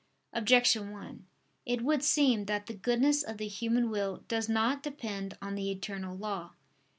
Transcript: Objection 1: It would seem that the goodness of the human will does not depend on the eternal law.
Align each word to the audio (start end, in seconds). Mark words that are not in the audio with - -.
Objection 0.33 0.89
1: 0.89 1.27
It 1.63 1.83
would 1.83 2.01
seem 2.03 2.45
that 2.45 2.65
the 2.65 2.73
goodness 2.73 3.21
of 3.21 3.37
the 3.37 3.47
human 3.47 3.91
will 3.91 4.23
does 4.27 4.49
not 4.49 4.81
depend 4.81 5.37
on 5.43 5.53
the 5.53 5.69
eternal 5.69 6.17
law. 6.17 6.53